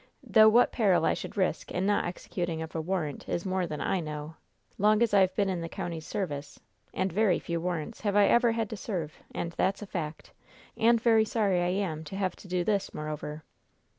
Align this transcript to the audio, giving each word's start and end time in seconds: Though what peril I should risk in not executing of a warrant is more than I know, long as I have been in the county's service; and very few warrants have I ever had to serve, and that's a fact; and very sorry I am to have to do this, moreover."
Though 0.23 0.49
what 0.49 0.71
peril 0.71 1.05
I 1.05 1.13
should 1.13 1.37
risk 1.37 1.71
in 1.71 1.85
not 1.85 2.05
executing 2.05 2.59
of 2.63 2.73
a 2.75 2.81
warrant 2.81 3.29
is 3.29 3.45
more 3.45 3.67
than 3.67 3.79
I 3.81 3.99
know, 3.99 4.33
long 4.79 5.03
as 5.03 5.13
I 5.13 5.19
have 5.21 5.35
been 5.35 5.47
in 5.47 5.61
the 5.61 5.69
county's 5.69 6.07
service; 6.07 6.59
and 6.91 7.13
very 7.13 7.37
few 7.37 7.61
warrants 7.61 8.01
have 8.01 8.15
I 8.15 8.25
ever 8.25 8.51
had 8.53 8.67
to 8.71 8.77
serve, 8.77 9.13
and 9.31 9.51
that's 9.51 9.83
a 9.83 9.85
fact; 9.85 10.33
and 10.75 10.99
very 10.99 11.23
sorry 11.23 11.61
I 11.61 11.67
am 11.85 12.03
to 12.05 12.15
have 12.15 12.35
to 12.37 12.47
do 12.47 12.63
this, 12.63 12.95
moreover." 12.95 13.43